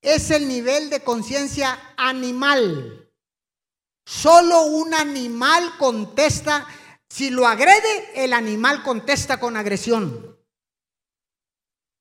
[0.00, 3.10] Es el nivel de conciencia animal.
[4.04, 6.66] Solo un animal contesta,
[7.08, 10.31] si lo agrede, el animal contesta con agresión.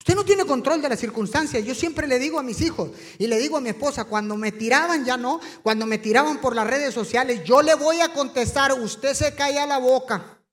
[0.02, 1.64] Usted no tiene control de las circunstancias.
[1.64, 4.52] Yo siempre le digo a mis hijos y le digo a mi esposa, cuando me
[4.52, 8.74] tiraban, ya no, cuando me tiraban por las redes sociales, yo le voy a contestar,
[8.74, 10.44] usted se a la boca.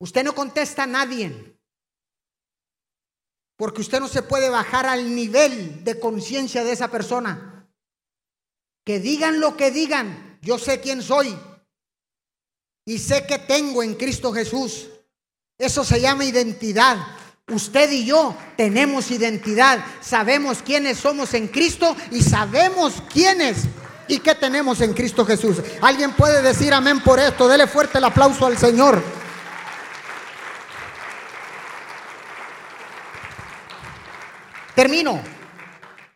[0.00, 1.58] Usted no contesta a nadie.
[3.56, 7.66] Porque usted no se puede bajar al nivel de conciencia de esa persona.
[8.84, 11.34] Que digan lo que digan, yo sé quién soy
[12.84, 14.90] y sé que tengo en Cristo Jesús.
[15.56, 16.98] Eso se llama identidad.
[17.50, 23.58] Usted y yo tenemos identidad, sabemos quiénes somos en Cristo y sabemos quiénes
[24.08, 25.58] y qué tenemos en Cristo Jesús.
[25.80, 27.48] ¿Alguien puede decir amén por esto?
[27.48, 29.02] Dele fuerte el aplauso al Señor.
[34.74, 35.20] Termino.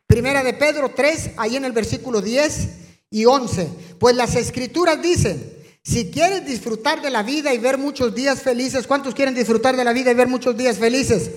[0.06, 2.68] Primera de Pedro 3, ahí en el versículo 10
[3.10, 3.68] y 11.
[3.98, 8.86] Pues las escrituras dicen, si quieres disfrutar de la vida y ver muchos días felices,
[8.86, 11.30] ¿cuántos quieren disfrutar de la vida y ver muchos días felices?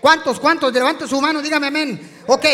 [0.00, 0.38] ¿Cuántos?
[0.38, 0.72] ¿Cuántos?
[0.72, 2.22] Levante su mano, dígame amén.
[2.28, 2.46] Ok,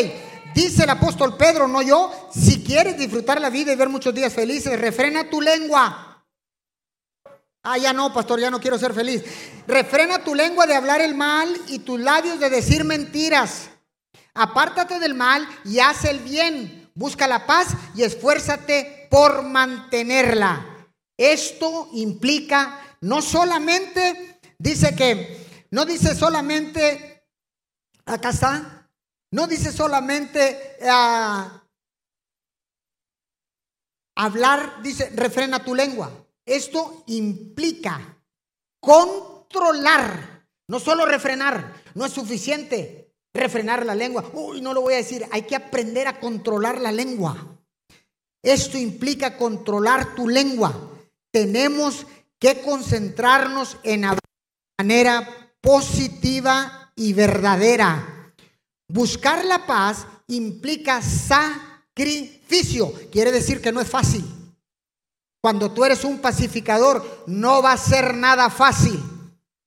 [0.54, 4.32] dice el apóstol Pedro, no yo, si quieres disfrutar la vida y ver muchos días
[4.32, 6.24] felices, refrena tu lengua.
[7.62, 9.22] Ah, ya no, pastor, ya no quiero ser feliz.
[9.66, 13.68] Refrena tu lengua de hablar el mal y tus labios de decir mentiras.
[14.32, 16.90] Apártate del mal y haz el bien.
[16.94, 20.73] Busca la paz y esfuérzate por mantenerla.
[21.16, 27.26] Esto implica no solamente, dice que, no dice solamente,
[28.06, 28.90] acá está,
[29.32, 31.64] no dice solamente ah,
[34.16, 36.10] hablar, dice, refrena tu lengua.
[36.46, 38.22] Esto implica
[38.80, 44.30] controlar, no solo refrenar, no es suficiente refrenar la lengua.
[44.32, 47.58] Uy, no lo voy a decir, hay que aprender a controlar la lengua.
[48.42, 50.93] Esto implica controlar tu lengua.
[51.34, 52.06] Tenemos
[52.38, 55.28] que concentrarnos en hablar de manera
[55.60, 58.32] positiva y verdadera.
[58.86, 62.94] Buscar la paz implica sacrificio.
[63.10, 64.24] Quiere decir que no es fácil.
[65.42, 69.02] Cuando tú eres un pacificador, no va a ser nada fácil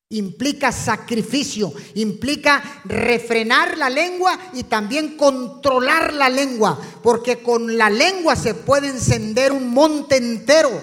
[0.10, 8.38] implica sacrificio, implica refrenar la lengua y también controlar la lengua, porque con la lengua
[8.38, 10.82] se puede encender un monte entero,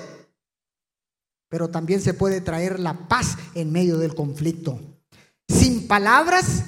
[1.54, 4.80] pero también se puede traer la paz en medio del conflicto.
[5.48, 6.64] Sin palabras,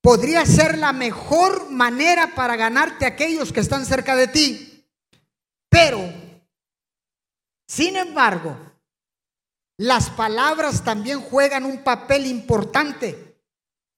[0.00, 4.88] podría ser la mejor manera para ganarte a aquellos que están cerca de ti,
[5.68, 5.98] pero,
[7.66, 8.56] sin embargo,
[9.76, 13.36] las palabras también juegan un papel importante,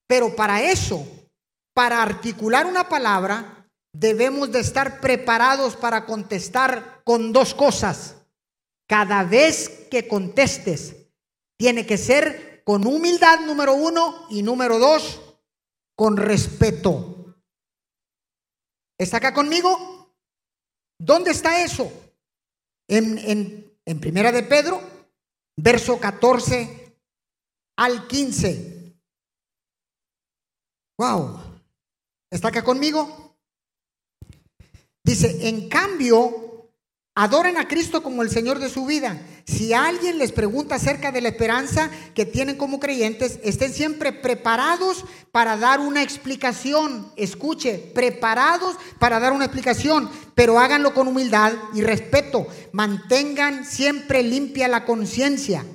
[0.07, 1.07] pero para eso,
[1.75, 8.15] para articular una palabra, debemos de estar preparados para contestar con dos cosas.
[8.87, 10.95] Cada vez que contestes,
[11.57, 15.21] tiene que ser con humildad, número uno, y número dos,
[15.95, 17.35] con respeto.
[18.97, 20.15] ¿Está acá conmigo?
[20.99, 21.91] ¿Dónde está eso?
[22.87, 24.81] En, en, en Primera de Pedro,
[25.57, 26.97] verso 14
[27.77, 28.95] al 15.
[30.97, 31.39] Wow.
[32.31, 33.37] ¿Está acá conmigo?
[35.03, 36.44] Dice, en cambio,
[37.15, 39.19] adoren a Cristo como el Señor de su vida.
[39.45, 45.05] Si alguien les pregunta acerca de la esperanza que tienen como creyentes, estén siempre preparados
[45.31, 47.11] para dar una explicación.
[47.15, 52.47] Escuche, preparados para dar una explicación, pero háganlo con humildad y respeto.
[52.73, 55.65] Mantengan siempre limpia la conciencia.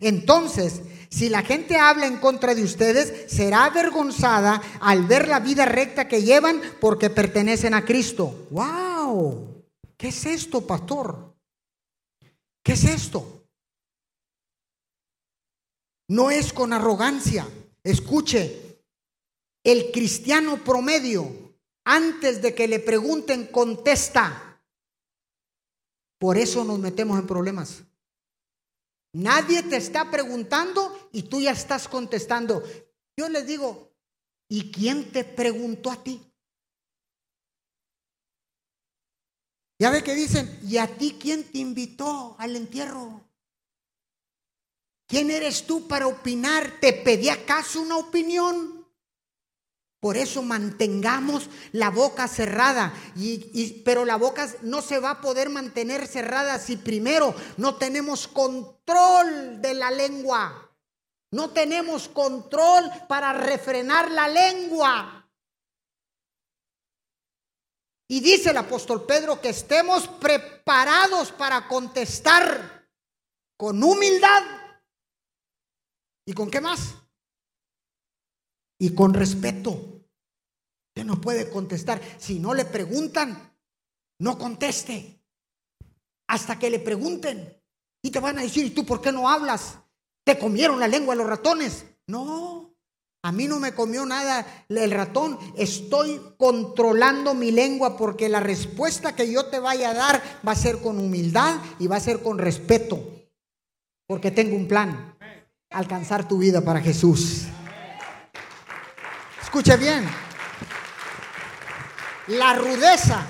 [0.00, 5.64] Entonces, Si la gente habla en contra de ustedes, será avergonzada al ver la vida
[5.64, 8.48] recta que llevan porque pertenecen a Cristo.
[8.50, 9.55] ¡Wow!
[9.96, 11.34] ¿Qué es esto, pastor?
[12.62, 13.48] ¿Qué es esto?
[16.08, 17.48] No es con arrogancia.
[17.82, 18.82] Escuche,
[19.64, 24.62] el cristiano promedio, antes de que le pregunten, contesta.
[26.18, 27.82] Por eso nos metemos en problemas.
[29.12, 32.62] Nadie te está preguntando y tú ya estás contestando.
[33.16, 33.92] Yo les digo,
[34.48, 36.20] ¿y quién te preguntó a ti?
[39.78, 43.20] Ya ve que dicen, ¿y a ti quién te invitó al entierro?
[45.06, 46.80] ¿Quién eres tú para opinar?
[46.80, 48.76] ¿Te pedí acaso una opinión?
[50.00, 52.92] Por eso mantengamos la boca cerrada.
[53.16, 58.28] Y, pero la boca no se va a poder mantener cerrada si primero no tenemos
[58.28, 60.70] control de la lengua.
[61.30, 65.15] No tenemos control para refrenar la lengua.
[68.08, 72.88] Y dice el apóstol Pedro que estemos preparados para contestar
[73.56, 74.42] con humildad.
[76.24, 76.94] ¿Y con qué más?
[78.78, 79.70] Y con respeto.
[79.70, 82.00] Usted no puede contestar.
[82.18, 83.54] Si no le preguntan,
[84.20, 85.20] no conteste.
[86.28, 87.60] Hasta que le pregunten.
[88.02, 89.78] Y te van a decir, ¿y tú por qué no hablas?
[90.24, 91.86] ¿Te comieron la lengua los ratones?
[92.06, 92.65] No,
[93.26, 95.36] a mí no me comió nada el ratón.
[95.56, 100.54] Estoy controlando mi lengua porque la respuesta que yo te vaya a dar va a
[100.54, 103.00] ser con humildad y va a ser con respeto.
[104.06, 105.16] Porque tengo un plan.
[105.70, 107.46] Alcanzar tu vida para Jesús.
[109.42, 110.08] Escuche bien.
[112.28, 113.26] La rudeza,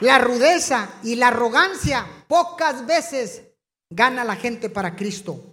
[0.00, 3.42] la rudeza y la arrogancia pocas veces
[3.88, 5.50] gana la gente para Cristo.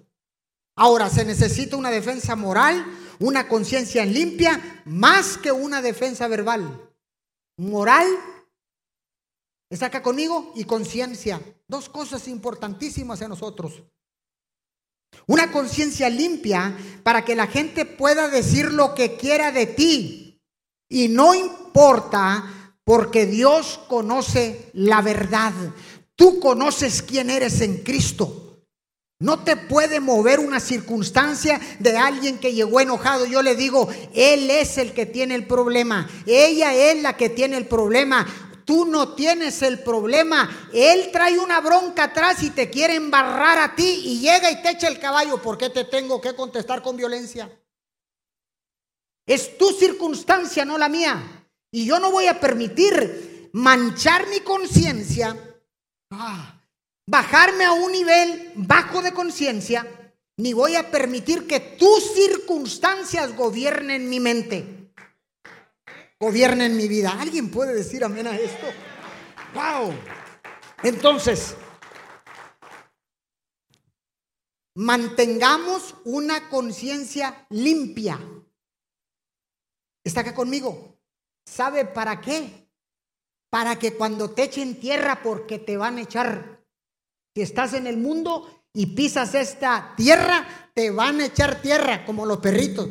[0.76, 2.86] Ahora, se necesita una defensa moral,
[3.20, 6.92] una conciencia limpia, más que una defensa verbal.
[7.58, 8.08] Moral,
[9.70, 11.42] está acá conmigo, y conciencia.
[11.68, 13.84] Dos cosas importantísimas en nosotros.
[15.26, 20.42] Una conciencia limpia para que la gente pueda decir lo que quiera de ti
[20.90, 25.54] y no importa porque Dios conoce la verdad.
[26.16, 28.47] Tú conoces quién eres en Cristo.
[29.20, 33.26] No te puede mover una circunstancia de alguien que llegó enojado.
[33.26, 36.08] Yo le digo, Él es el que tiene el problema.
[36.28, 38.28] Ella es la que tiene el problema.
[38.64, 40.70] Tú no tienes el problema.
[40.72, 44.72] Él trae una bronca atrás y te quiere embarrar a ti y llega y te
[44.72, 45.42] echa el caballo.
[45.42, 47.50] ¿Por qué te tengo que contestar con violencia?
[49.26, 51.48] Es tu circunstancia, no la mía.
[51.72, 55.36] Y yo no voy a permitir manchar mi conciencia,
[56.12, 56.57] ah,
[57.08, 64.10] bajarme a un nivel bajo de conciencia, ni voy a permitir que tus circunstancias gobiernen
[64.10, 64.92] mi mente,
[66.20, 67.16] gobiernen mi vida.
[67.20, 68.68] ¿Alguien puede decir amén a esto?
[69.56, 69.94] ¡Wow!
[70.84, 71.56] Entonces,
[74.76, 78.20] mantengamos una conciencia limpia.
[80.04, 81.00] ¿Está acá conmigo?
[81.48, 82.70] ¿Sabe para qué?
[83.50, 86.58] Para que cuando te echen tierra, porque te van a echar.
[87.38, 92.26] Si estás en el mundo y pisas esta tierra, te van a echar tierra como
[92.26, 92.90] los perritos.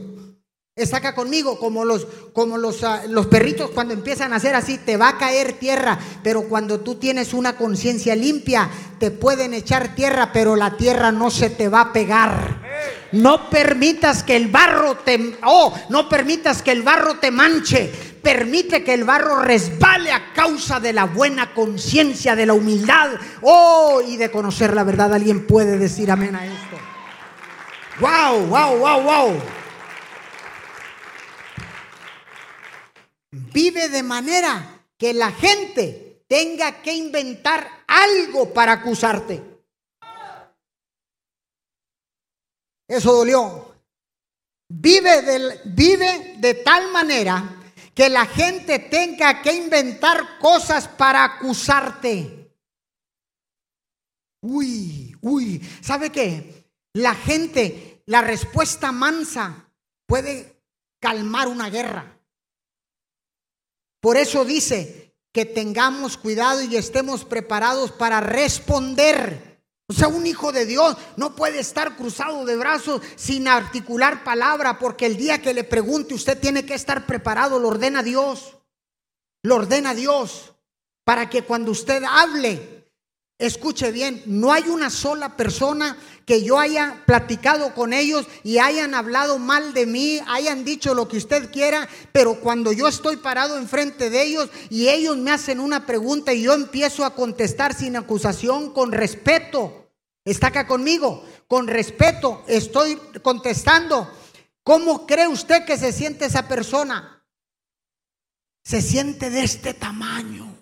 [0.76, 4.78] Está acá conmigo, como los, como los, ah, los perritos cuando empiezan a hacer así,
[4.78, 8.70] te va a caer tierra, pero cuando tú tienes una conciencia limpia,
[9.00, 12.62] te pueden echar tierra, pero la tierra no se te va a pegar.
[13.10, 18.15] No permitas que el barro te, oh, no permitas que el barro te manche.
[18.26, 23.12] Permite que el barro resbale a causa de la buena conciencia, de la humildad,
[23.42, 25.14] oh, y de conocer la verdad.
[25.14, 26.76] Alguien puede decir amén a esto.
[28.00, 29.42] Wow, wow, wow, wow.
[33.30, 39.40] Vive de manera que la gente tenga que inventar algo para acusarte.
[42.88, 43.72] Eso dolió.
[44.68, 47.55] Vive de, vive de tal manera
[47.96, 52.54] que la gente tenga que inventar cosas para acusarte.
[54.42, 56.70] Uy, uy, ¿sabe qué?
[56.92, 59.72] La gente, la respuesta mansa
[60.06, 60.62] puede
[61.00, 62.20] calmar una guerra.
[64.02, 69.45] Por eso dice que tengamos cuidado y estemos preparados para responder
[69.88, 74.78] o sea, un hijo de Dios no puede estar cruzado de brazos sin articular palabra,
[74.78, 78.56] porque el día que le pregunte usted tiene que estar preparado, lo ordena Dios.
[79.42, 80.54] Lo ordena Dios
[81.04, 82.75] para que cuando usted hable,
[83.38, 88.94] Escuche bien, no hay una sola persona que yo haya platicado con ellos y hayan
[88.94, 93.58] hablado mal de mí, hayan dicho lo que usted quiera, pero cuando yo estoy parado
[93.58, 97.96] enfrente de ellos y ellos me hacen una pregunta y yo empiezo a contestar sin
[97.96, 99.90] acusación, con respeto,
[100.24, 104.10] está acá conmigo, con respeto estoy contestando.
[104.62, 107.22] ¿Cómo cree usted que se siente esa persona?
[108.64, 110.55] Se siente de este tamaño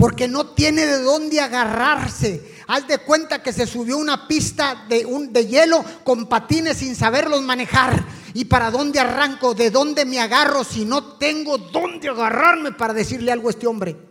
[0.00, 2.54] porque no tiene de dónde agarrarse.
[2.66, 6.96] Haz de cuenta que se subió una pista de, un, de hielo con patines sin
[6.96, 8.02] saberlos manejar.
[8.32, 9.52] ¿Y para dónde arranco?
[9.52, 14.09] ¿De dónde me agarro si no tengo dónde agarrarme para decirle algo a este hombre?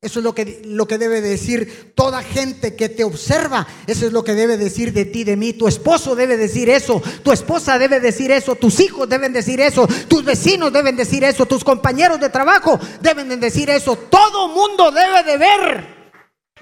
[0.00, 3.66] Eso es lo que, lo que debe decir toda gente que te observa.
[3.88, 5.54] Eso es lo que debe decir de ti, de mí.
[5.54, 7.02] Tu esposo debe decir eso.
[7.24, 8.54] Tu esposa debe decir eso.
[8.54, 9.88] Tus hijos deben decir eso.
[10.06, 11.46] Tus vecinos deben decir eso.
[11.46, 13.96] Tus compañeros de trabajo deben decir eso.
[13.96, 15.98] Todo mundo debe de ver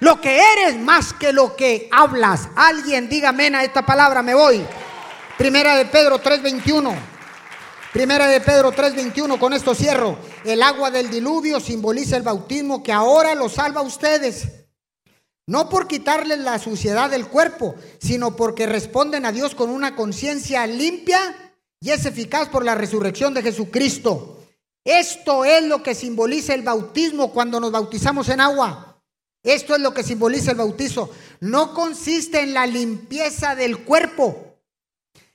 [0.00, 2.48] lo que eres más que lo que hablas.
[2.56, 4.22] Alguien diga amén a esta palabra.
[4.22, 4.64] Me voy.
[5.36, 7.15] Primera de Pedro 3:21.
[7.96, 10.18] Primera de Pedro 3:21, con esto cierro.
[10.44, 14.48] El agua del diluvio simboliza el bautismo que ahora lo salva a ustedes.
[15.46, 20.66] No por quitarles la suciedad del cuerpo, sino porque responden a Dios con una conciencia
[20.66, 24.44] limpia y es eficaz por la resurrección de Jesucristo.
[24.84, 29.02] Esto es lo que simboliza el bautismo cuando nos bautizamos en agua.
[29.42, 31.08] Esto es lo que simboliza el bautizo.
[31.40, 34.58] No consiste en la limpieza del cuerpo,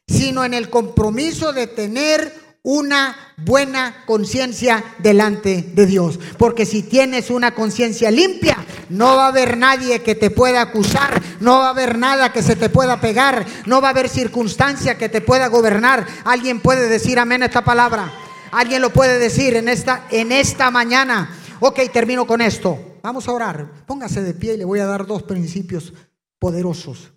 [0.07, 6.19] sino en el compromiso de tener una buena conciencia delante de Dios.
[6.37, 8.57] Porque si tienes una conciencia limpia,
[8.89, 12.43] no va a haber nadie que te pueda acusar, no va a haber nada que
[12.43, 16.05] se te pueda pegar, no va a haber circunstancia que te pueda gobernar.
[16.23, 18.11] Alguien puede decir amén a esta palabra.
[18.51, 21.37] Alguien lo puede decir en esta, en esta mañana.
[21.61, 22.97] Ok, termino con esto.
[23.01, 23.85] Vamos a orar.
[23.85, 25.93] Póngase de pie y le voy a dar dos principios
[26.37, 27.13] poderosos.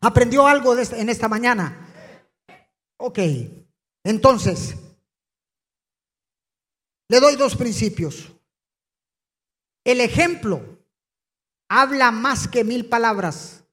[0.00, 1.88] ¿Aprendió algo en esta mañana?
[2.98, 3.18] Ok.
[4.04, 4.76] Entonces,
[7.08, 8.30] le doy dos principios.
[9.84, 10.78] El ejemplo
[11.68, 13.64] habla más que mil palabras.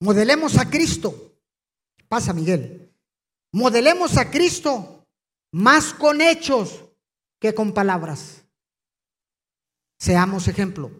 [0.00, 1.36] Modelemos a Cristo.
[2.08, 2.92] Pasa, Miguel.
[3.52, 5.06] Modelemos a Cristo
[5.52, 6.84] más con hechos
[7.40, 8.44] que con palabras.
[9.98, 10.90] Seamos ejemplo.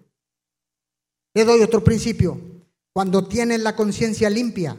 [1.34, 2.40] Le doy otro principio.
[2.92, 4.76] Cuando tienen la conciencia limpia,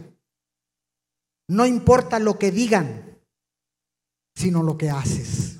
[1.53, 3.19] no importa lo que digan,
[4.33, 5.59] sino lo que haces.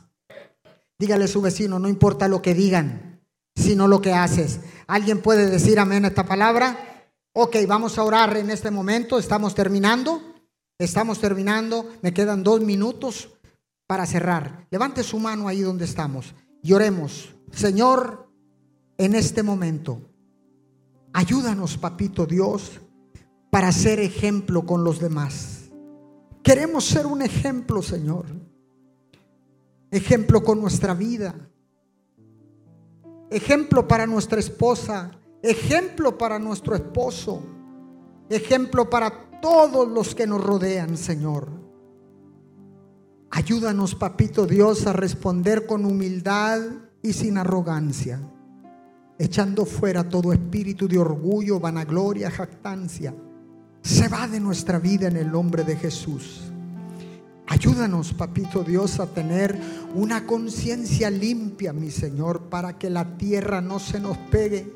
[0.97, 3.21] Dígale a su vecino, no importa lo que digan,
[3.55, 4.59] sino lo que haces.
[4.87, 7.11] ¿Alguien puede decir amén a esta palabra?
[7.33, 9.19] Ok, vamos a orar en este momento.
[9.19, 10.19] Estamos terminando.
[10.79, 11.93] Estamos terminando.
[12.01, 13.29] Me quedan dos minutos
[13.85, 14.65] para cerrar.
[14.71, 16.33] Levante su mano ahí donde estamos
[16.63, 17.35] y oremos.
[17.51, 18.31] Señor,
[18.97, 20.01] en este momento,
[21.13, 22.81] ayúdanos, papito Dios,
[23.51, 25.62] para ser ejemplo con los demás.
[26.43, 28.25] Queremos ser un ejemplo, Señor.
[29.89, 31.33] Ejemplo con nuestra vida.
[33.29, 35.11] Ejemplo para nuestra esposa.
[35.41, 37.41] Ejemplo para nuestro esposo.
[38.29, 41.47] Ejemplo para todos los que nos rodean, Señor.
[43.31, 46.59] Ayúdanos, papito Dios, a responder con humildad
[47.01, 48.21] y sin arrogancia,
[49.17, 53.13] echando fuera todo espíritu de orgullo, vanagloria, jactancia
[53.83, 56.39] se va de nuestra vida en el nombre de Jesús.
[57.47, 59.59] Ayúdanos, papito Dios, a tener
[59.93, 64.73] una conciencia limpia, mi Señor, para que la tierra no se nos pegue.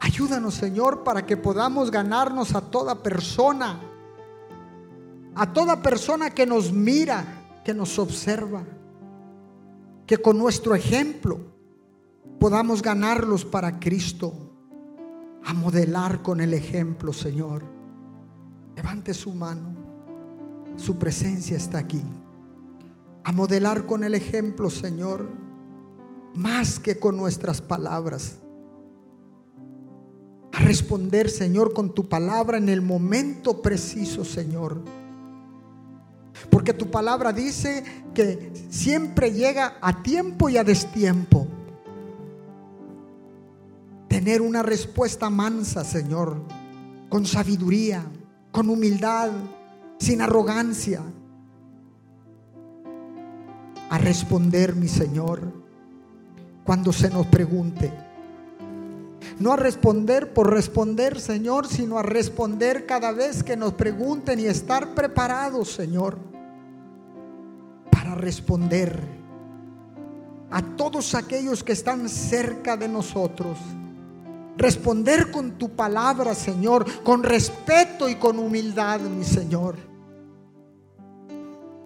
[0.00, 3.80] Ayúdanos, Señor, para que podamos ganarnos a toda persona,
[5.34, 7.24] a toda persona que nos mira,
[7.64, 8.62] que nos observa,
[10.06, 11.40] que con nuestro ejemplo
[12.38, 14.45] podamos ganarlos para Cristo
[15.46, 17.62] a modelar con el ejemplo, Señor.
[18.74, 19.76] Levante su mano.
[20.76, 22.02] Su presencia está aquí.
[23.22, 25.28] A modelar con el ejemplo, Señor,
[26.34, 28.38] más que con nuestras palabras.
[30.52, 34.82] A responder, Señor, con tu palabra en el momento preciso, Señor.
[36.50, 41.46] Porque tu palabra dice que siempre llega a tiempo y a destiempo
[44.16, 46.40] tener una respuesta mansa, Señor,
[47.10, 48.02] con sabiduría,
[48.50, 49.28] con humildad,
[49.98, 51.02] sin arrogancia,
[53.90, 55.42] a responder, mi Señor,
[56.64, 57.92] cuando se nos pregunte.
[59.38, 64.46] No a responder por responder, Señor, sino a responder cada vez que nos pregunten y
[64.46, 66.16] estar preparados, Señor,
[67.90, 68.98] para responder
[70.50, 73.58] a todos aquellos que están cerca de nosotros.
[74.56, 79.76] Responder con tu palabra, Señor, con respeto y con humildad, mi Señor.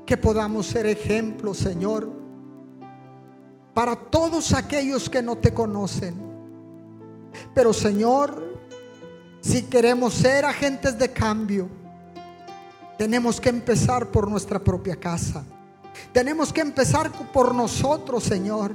[0.06, 2.10] Que podamos ser ejemplos, Señor,
[3.74, 6.14] para todos aquellos que no te conocen.
[7.54, 8.60] Pero, Señor,
[9.40, 11.68] si queremos ser agentes de cambio,
[12.98, 15.44] tenemos que empezar por nuestra propia casa.
[16.12, 18.74] Tenemos que empezar por nosotros, Señor.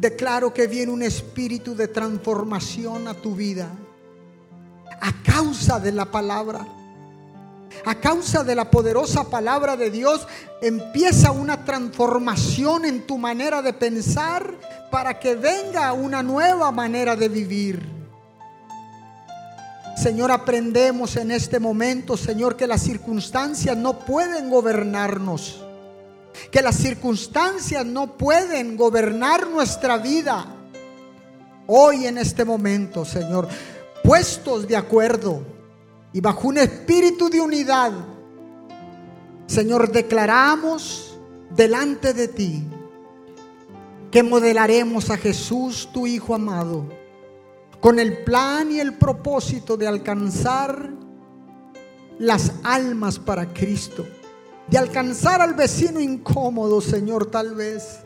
[0.00, 3.68] Declaro que viene un espíritu de transformación a tu vida
[4.98, 6.66] a causa de la palabra.
[7.84, 10.26] A causa de la poderosa palabra de Dios
[10.62, 14.54] empieza una transformación en tu manera de pensar
[14.90, 17.86] para que venga una nueva manera de vivir.
[19.96, 25.62] Señor, aprendemos en este momento, Señor, que las circunstancias no pueden gobernarnos.
[26.50, 30.46] Que las circunstancias no pueden gobernar nuestra vida.
[31.66, 33.48] Hoy en este momento, Señor,
[34.02, 35.42] puestos de acuerdo
[36.12, 37.92] y bajo un espíritu de unidad,
[39.46, 41.18] Señor, declaramos
[41.54, 42.64] delante de ti
[44.10, 47.00] que modelaremos a Jesús, tu Hijo amado
[47.80, 50.90] con el plan y el propósito de alcanzar
[52.18, 54.06] las almas para Cristo,
[54.70, 58.00] de alcanzar al vecino incómodo, Señor, tal vez,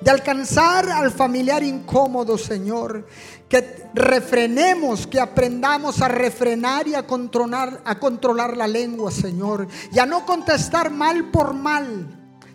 [0.00, 3.06] de alcanzar al familiar incómodo, Señor,
[3.48, 9.98] que refrenemos, que aprendamos a refrenar y a controlar, a controlar la lengua, Señor, y
[9.98, 12.06] a no contestar mal por mal,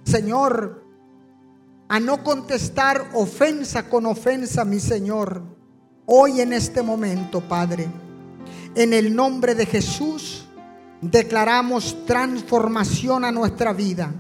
[0.04, 0.84] Señor,
[1.90, 5.54] a no contestar ofensa con ofensa, mi Señor
[6.06, 7.88] Hoy en este momento, Padre,
[8.76, 10.46] en el nombre de Jesús,
[11.04, 14.14] declaramos transformación a nuestra vida.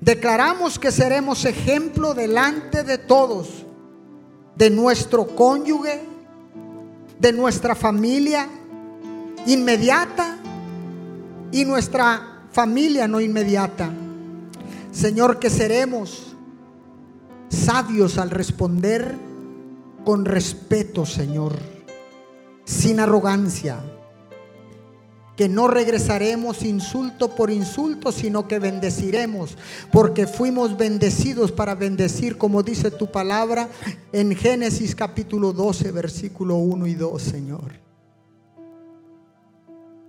[0.00, 3.64] Declaramos que seremos ejemplo delante de todos,
[4.56, 6.02] de nuestro cónyuge,
[7.18, 8.48] de nuestra familia
[9.46, 10.38] inmediata
[11.52, 13.90] y nuestra familia no inmediata.
[14.90, 16.36] Señor, que seremos
[17.48, 19.16] sabios al responder
[20.04, 21.56] con respeto, Señor,
[22.64, 23.80] sin arrogancia,
[25.38, 29.56] que no regresaremos insulto por insulto, sino que bendeciremos,
[29.92, 33.68] porque fuimos bendecidos para bendecir, como dice tu palabra
[34.12, 37.72] en Génesis capítulo 12, versículo 1 y 2, Señor.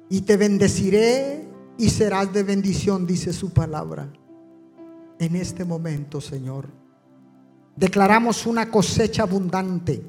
[0.09, 4.11] Y te bendeciré y serás de bendición, dice su palabra.
[5.19, 6.80] En este momento, Señor
[7.80, 10.03] declaramos una cosecha abundante.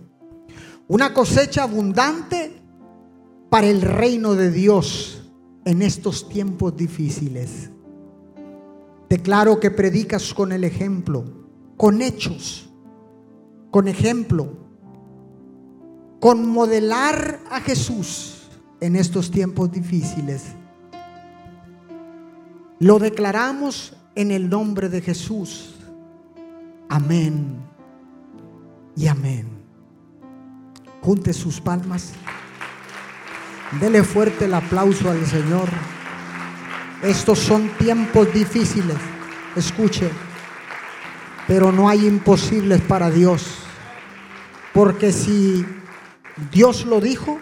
[0.89, 2.60] Una cosecha abundante
[3.51, 5.21] para el reino de Dios
[5.65, 7.71] en estos tiempos difíciles.
[9.09, 11.25] Declaro que predicas con el ejemplo,
[11.77, 12.71] con hechos,
[13.73, 14.57] con ejemplo,
[16.21, 18.49] con modelar a Jesús
[18.81, 20.45] en estos tiempos difíciles.
[22.79, 25.75] Lo declaramos en el nombre de Jesús.
[26.89, 27.59] Amén
[28.97, 29.49] y amén.
[31.03, 32.13] Junte sus palmas.
[33.79, 35.69] Dele fuerte el aplauso al Señor.
[37.03, 38.97] Estos son tiempos difíciles.
[39.55, 40.11] Escuche.
[41.47, 43.59] Pero no hay imposibles para Dios.
[44.73, 45.65] Porque si
[46.51, 47.39] Dios lo dijo,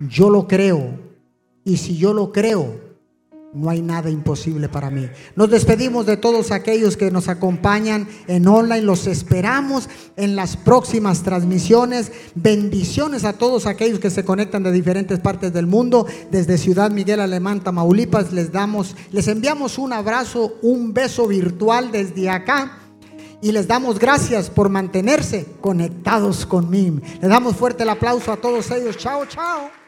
[0.00, 0.98] yo lo creo.
[1.64, 2.87] Y si yo lo creo,
[3.52, 5.08] no hay nada imposible para mí.
[5.34, 8.82] Nos despedimos de todos aquellos que nos acompañan en online.
[8.82, 12.12] Los esperamos en las próximas transmisiones.
[12.34, 16.06] Bendiciones a todos aquellos que se conectan de diferentes partes del mundo.
[16.30, 22.28] Desde Ciudad Miguel Alemán, Tamaulipas, les damos, les enviamos un abrazo, un beso virtual desde
[22.28, 22.80] acá.
[23.40, 27.00] Y les damos gracias por mantenerse conectados con mí.
[27.20, 28.96] Les damos fuerte el aplauso a todos ellos.
[28.98, 29.70] Chao, chao.